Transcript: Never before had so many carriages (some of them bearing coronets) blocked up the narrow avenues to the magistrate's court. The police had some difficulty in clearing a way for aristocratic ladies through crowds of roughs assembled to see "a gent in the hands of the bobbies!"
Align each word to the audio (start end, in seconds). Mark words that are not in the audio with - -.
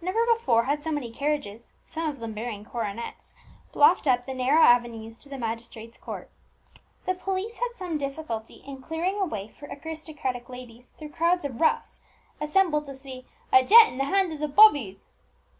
Never 0.00 0.26
before 0.26 0.64
had 0.64 0.82
so 0.82 0.90
many 0.90 1.12
carriages 1.12 1.74
(some 1.86 2.10
of 2.10 2.18
them 2.18 2.32
bearing 2.34 2.64
coronets) 2.64 3.34
blocked 3.70 4.08
up 4.08 4.26
the 4.26 4.34
narrow 4.34 4.62
avenues 4.64 5.16
to 5.20 5.28
the 5.28 5.38
magistrate's 5.38 5.96
court. 5.96 6.28
The 7.06 7.14
police 7.14 7.58
had 7.58 7.76
some 7.76 7.96
difficulty 7.96 8.64
in 8.66 8.82
clearing 8.82 9.20
a 9.20 9.26
way 9.26 9.46
for 9.46 9.66
aristocratic 9.68 10.48
ladies 10.48 10.90
through 10.98 11.10
crowds 11.10 11.44
of 11.44 11.60
roughs 11.60 12.00
assembled 12.40 12.86
to 12.86 12.96
see 12.96 13.26
"a 13.52 13.64
gent 13.64 13.92
in 13.92 13.98
the 13.98 14.04
hands 14.06 14.34
of 14.34 14.40
the 14.40 14.48
bobbies!" 14.48 15.06